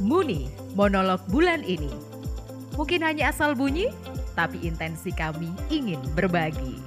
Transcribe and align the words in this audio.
Muni, 0.00 0.48
monolog 0.72 1.20
bulan 1.28 1.60
ini. 1.60 1.92
Mungkin 2.72 3.04
hanya 3.04 3.28
asal 3.28 3.52
bunyi, 3.52 3.92
tapi 4.32 4.56
intensi 4.64 5.12
kami 5.12 5.52
ingin 5.68 6.00
berbagi. 6.16 6.80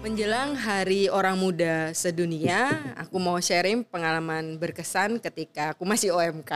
Menjelang 0.00 0.56
Hari 0.56 1.12
Orang 1.12 1.36
Muda 1.36 1.92
Sedunia, 1.92 2.72
aku 2.96 3.20
mau 3.20 3.36
sharing 3.36 3.84
pengalaman 3.84 4.56
berkesan 4.56 5.20
ketika 5.20 5.76
aku 5.76 5.84
masih 5.84 6.16
OMK. 6.16 6.52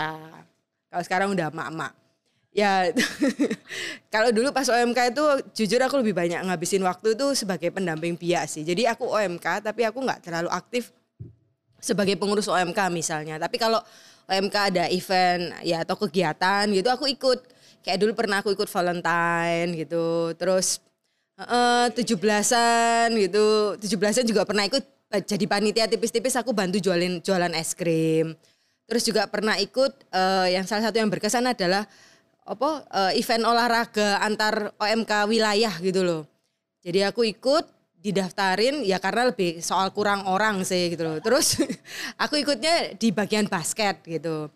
Kalau 0.89 1.05
sekarang 1.05 1.37
udah 1.37 1.53
mak-mak. 1.53 2.04
Ya, 2.55 2.95
kalau 4.15 4.31
dulu 4.31 4.55
pas 4.55 4.71
OMK 4.71 5.11
itu 5.11 5.25
jujur 5.59 5.83
aku 5.83 5.99
lebih 5.99 6.15
banyak 6.15 6.39
ngabisin 6.47 6.87
waktu 6.87 7.19
itu 7.19 7.35
sebagai 7.35 7.75
pendamping 7.75 8.15
biak 8.15 8.47
sih. 8.47 8.63
Jadi 8.63 8.87
aku 8.87 9.11
OMK 9.11 9.67
tapi 9.67 9.83
aku 9.83 9.99
nggak 9.99 10.23
terlalu 10.23 10.49
aktif 10.55 10.95
sebagai 11.83 12.15
pengurus 12.15 12.47
OMK 12.47 12.79
misalnya. 12.95 13.43
Tapi 13.43 13.59
kalau 13.59 13.83
OMK 14.31 14.57
ada 14.71 14.87
event 14.87 15.51
ya 15.67 15.83
atau 15.83 15.99
kegiatan 15.99 16.71
gitu 16.71 16.87
aku 16.95 17.11
ikut. 17.11 17.43
Kayak 17.83 17.99
dulu 18.07 18.13
pernah 18.15 18.39
aku 18.39 18.55
ikut 18.55 18.71
Valentine 18.71 19.75
gitu. 19.75 20.31
Terus 20.39 20.79
tujuh 21.95 22.15
belasan 22.15 23.11
gitu 23.19 23.75
tujuh 23.83 23.99
belasan 23.99 24.23
juga 24.23 24.47
pernah 24.47 24.63
ikut 24.71 24.85
eh, 25.11 25.23
jadi 25.23 25.45
panitia 25.51 25.91
tipis-tipis 25.91 26.39
aku 26.39 26.55
bantu 26.55 26.79
jualin 26.79 27.19
jualan 27.19 27.51
es 27.59 27.75
krim 27.75 28.39
terus 28.87 29.03
juga 29.03 29.27
pernah 29.27 29.59
ikut 29.59 29.93
uh, 30.13 30.47
yang 30.47 30.69
salah 30.69 30.93
satu 30.93 31.01
yang 31.01 31.11
berkesan 31.11 31.43
adalah 31.49 31.89
apa 32.45 32.85
uh, 32.93 33.13
event 33.17 33.45
olahraga 33.49 34.21
antar 34.21 34.77
OMK 34.77 35.13
wilayah 35.29 35.75
gitu 35.81 36.05
loh 36.05 36.23
jadi 36.85 37.09
aku 37.09 37.25
ikut 37.25 37.65
didaftarin 38.05 38.85
ya 38.85 39.01
karena 39.01 39.33
lebih 39.33 39.65
soal 39.65 39.89
kurang 39.97 40.29
orang 40.29 40.61
sih 40.61 40.93
gitu 40.93 41.09
loh 41.09 41.19
terus 41.25 41.57
aku 42.23 42.37
ikutnya 42.37 43.01
di 43.01 43.09
bagian 43.11 43.49
basket 43.49 44.05
gitu 44.05 44.53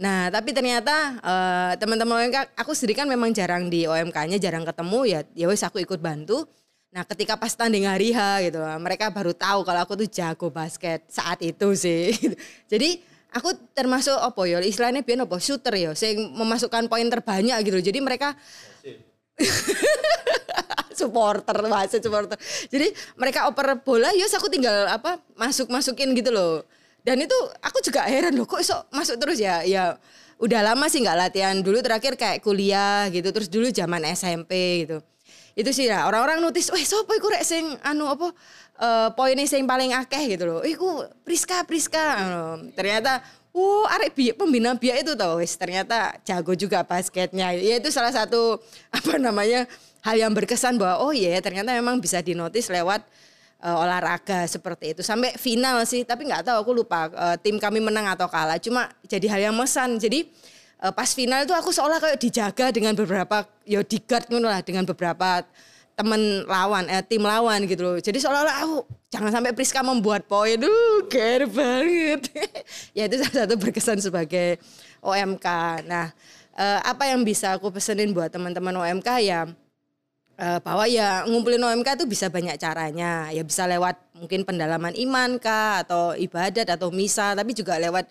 Nah, 0.00 0.32
tapi 0.32 0.56
ternyata 0.56 1.20
uh, 1.20 1.72
teman-teman 1.76 2.24
OMK, 2.24 2.56
aku 2.56 2.72
sendiri 2.72 3.04
kan 3.04 3.06
memang 3.08 3.36
jarang 3.36 3.68
di 3.68 3.84
OMK-nya, 3.84 4.40
jarang 4.40 4.64
ketemu 4.64 5.00
ya. 5.04 5.20
Ya 5.36 5.46
wes 5.46 5.60
aku 5.60 5.76
ikut 5.80 6.00
bantu. 6.00 6.48
Nah, 6.90 7.06
ketika 7.06 7.38
pas 7.38 7.52
tanding 7.54 7.86
hari 7.86 8.10
H 8.10 8.50
gitu, 8.50 8.58
mereka 8.82 9.12
baru 9.12 9.30
tahu 9.30 9.62
kalau 9.62 9.80
aku 9.84 9.94
tuh 10.00 10.08
jago 10.10 10.48
basket 10.50 11.06
saat 11.06 11.38
itu 11.44 11.76
sih. 11.76 12.10
Jadi 12.72 13.04
aku 13.34 13.54
termasuk 13.74 14.14
apa 14.14 14.42
ya? 14.46 14.58
Istilahnya 14.62 15.02
biar 15.02 15.24
apa? 15.24 15.36
Shooter 15.38 15.74
ya, 15.74 15.90
saya 15.94 16.18
memasukkan 16.18 16.86
poin 16.90 17.06
terbanyak 17.06 17.58
gitu. 17.66 17.78
Jadi 17.80 17.98
mereka 18.02 18.34
supporter 20.98 21.56
bahasa 21.66 21.96
supporter. 21.98 22.36
Jadi 22.68 22.92
mereka 23.16 23.48
oper 23.48 23.80
bola, 23.80 24.12
ya 24.12 24.26
aku 24.28 24.50
tinggal 24.52 24.90
apa 24.90 25.22
masuk 25.38 25.70
masukin 25.72 26.12
gitu 26.12 26.30
loh. 26.34 26.66
Dan 27.00 27.16
itu 27.24 27.36
aku 27.64 27.80
juga 27.80 28.04
heran 28.04 28.36
loh 28.36 28.44
kok 28.44 28.60
sok 28.60 28.92
masuk 28.92 29.16
terus 29.16 29.40
ya? 29.40 29.64
Ya 29.64 29.96
udah 30.36 30.60
lama 30.60 30.86
sih 30.92 31.00
nggak 31.00 31.18
latihan. 31.18 31.56
Dulu 31.58 31.80
terakhir 31.80 32.20
kayak 32.20 32.44
kuliah 32.44 33.08
gitu 33.08 33.32
terus 33.32 33.48
dulu 33.48 33.72
zaman 33.72 34.04
SMP 34.12 34.84
gitu 34.84 35.00
itu 35.58 35.70
sih 35.74 35.86
lah. 35.90 36.06
Orang-orang 36.06 36.40
notice 36.40 36.70
wah 36.70 36.82
sopo 36.82 37.12
iku 37.16 37.28
rek 37.30 37.44
sing 37.44 37.76
anu 37.84 38.06
apa 38.08 38.32
uh, 38.80 39.08
poinnya 39.12 39.44
sing 39.44 39.68
paling 39.68 39.92
akeh 39.92 40.36
gitu 40.36 40.44
loh. 40.46 40.60
Iku 40.64 41.06
Priska 41.26 41.66
Priska. 41.66 42.06
Ternyata 42.74 43.20
Oh, 43.50 43.82
arek 43.90 44.14
biak 44.14 44.38
pembina 44.38 44.78
biak 44.78 45.02
itu 45.02 45.18
tau 45.18 45.42
wis 45.42 45.58
ternyata 45.58 46.14
jago 46.22 46.54
juga 46.54 46.86
basketnya. 46.86 47.50
Ya 47.58 47.82
itu 47.82 47.90
salah 47.90 48.14
satu 48.14 48.62
apa 48.96 49.18
namanya 49.18 49.66
hal 50.06 50.14
yang 50.14 50.30
berkesan 50.30 50.78
bahwa 50.78 51.02
oh 51.02 51.10
iya 51.10 51.34
ternyata 51.42 51.74
memang 51.74 51.98
bisa 51.98 52.22
dinotis 52.22 52.70
lewat 52.70 53.02
uh, 53.58 53.82
olahraga 53.82 54.46
seperti 54.46 54.94
itu. 54.94 55.02
Sampai 55.02 55.34
final 55.34 55.82
sih 55.82 56.06
tapi 56.06 56.30
nggak 56.30 56.46
tahu 56.46 56.56
aku 56.62 56.72
lupa 56.78 57.10
uh, 57.10 57.34
tim 57.42 57.58
kami 57.58 57.82
menang 57.82 58.06
atau 58.06 58.30
kalah. 58.30 58.62
Cuma 58.62 58.86
jadi 59.10 59.26
hal 59.26 59.50
yang 59.50 59.56
mesan. 59.58 59.98
Jadi 59.98 60.30
uh, 60.80 60.92
pas 60.92 61.08
final 61.12 61.44
itu 61.44 61.52
aku 61.52 61.70
seolah 61.70 62.00
kayak 62.00 62.18
dijaga 62.18 62.72
dengan 62.72 62.96
beberapa 62.96 63.44
yo 63.68 63.84
di 63.84 64.00
guard 64.00 64.26
lah 64.32 64.64
dengan 64.64 64.88
beberapa 64.88 65.44
teman 65.94 66.48
lawan 66.48 66.88
eh, 66.88 67.04
tim 67.04 67.20
lawan 67.20 67.68
gitu 67.68 67.84
loh. 67.84 67.96
Jadi 68.00 68.16
seolah-olah 68.24 68.56
aku 68.64 68.76
jangan 69.12 69.30
sampai 69.36 69.52
Priska 69.52 69.84
membuat 69.84 70.24
poin. 70.24 70.56
Duh 70.56 71.04
care 71.12 71.44
banget. 71.44 72.24
Ya 72.96 73.06
itu 73.06 73.20
salah 73.20 73.44
satu 73.44 73.54
berkesan 73.60 74.00
sebagai 74.00 74.56
OMK 75.04 75.46
nah 75.88 76.12
uh, 76.56 76.80
apa 76.84 77.08
yang 77.08 77.20
bisa 77.24 77.56
aku 77.56 77.68
pesenin 77.72 78.12
buat 78.12 78.32
teman-teman 78.32 78.72
OMK 78.76 79.08
ya 79.24 79.48
uh, 80.40 80.58
bahwa 80.64 80.84
ya 80.88 81.24
ngumpulin 81.28 81.60
OMK 81.60 82.00
itu 82.00 82.06
bisa 82.08 82.32
banyak 82.32 82.56
caranya. 82.56 83.28
Ya 83.28 83.44
bisa 83.44 83.68
lewat 83.68 84.00
mungkin 84.16 84.48
pendalaman 84.48 84.96
iman 84.96 85.36
kah 85.36 85.84
atau 85.84 86.16
ibadat 86.16 86.66
atau 86.68 86.88
misa, 86.88 87.36
tapi 87.36 87.52
juga 87.52 87.76
lewat 87.76 88.08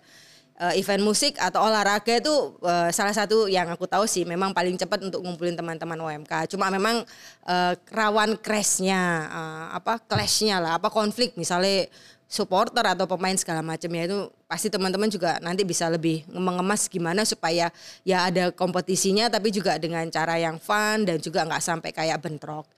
uh, 0.60 0.74
event 0.76 1.00
musik 1.00 1.40
atau 1.40 1.64
olahraga 1.64 2.20
itu 2.20 2.54
uh, 2.60 2.92
salah 2.92 3.16
satu 3.16 3.48
yang 3.48 3.66
aku 3.72 3.88
tahu 3.88 4.04
sih 4.04 4.28
memang 4.28 4.52
paling 4.52 4.76
cepat 4.76 5.08
untuk 5.08 5.24
ngumpulin 5.24 5.56
teman-teman 5.56 5.96
OMK. 5.96 6.52
Cuma 6.52 6.68
memang 6.68 7.02
uh, 7.48 7.72
rawan 7.88 8.36
crashnya, 8.36 9.26
uh, 9.32 9.66
apa 9.80 9.96
clashnya 10.04 10.60
lah, 10.60 10.76
apa 10.76 10.92
konflik 10.92 11.32
misalnya 11.40 11.88
supporter 12.30 12.86
atau 12.86 13.10
pemain 13.10 13.34
segala 13.34 13.58
macam 13.58 13.90
ya 13.90 14.06
itu 14.06 14.30
pasti 14.46 14.70
teman-teman 14.70 15.10
juga 15.10 15.42
nanti 15.42 15.66
bisa 15.66 15.90
lebih 15.90 16.22
mengemas 16.30 16.86
gimana 16.86 17.26
supaya 17.26 17.74
ya 18.06 18.30
ada 18.30 18.54
kompetisinya 18.54 19.26
tapi 19.26 19.50
juga 19.50 19.74
dengan 19.82 20.06
cara 20.06 20.38
yang 20.38 20.62
fun 20.62 21.02
dan 21.02 21.18
juga 21.18 21.42
nggak 21.42 21.58
sampai 21.58 21.90
kayak 21.90 22.22
bentrok. 22.22 22.70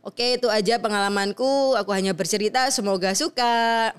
Oke 0.00 0.40
itu 0.40 0.48
aja 0.48 0.80
pengalamanku, 0.80 1.76
aku 1.76 1.92
hanya 1.92 2.16
bercerita 2.16 2.66
semoga 2.72 3.14
suka. 3.14 3.92